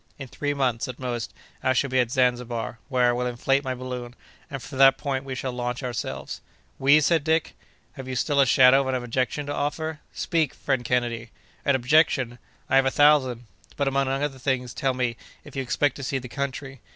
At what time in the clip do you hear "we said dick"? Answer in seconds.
6.79-7.53